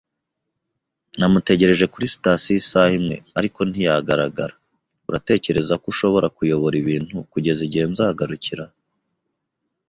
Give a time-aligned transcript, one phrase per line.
[1.19, 4.55] Namutegereje kuri sitasiyo isaha imwe, ariko ntiyagaragara.
[5.09, 8.65] Uratekereza ko ushobora kuyobora ibintu kugeza igihe nzagarukira?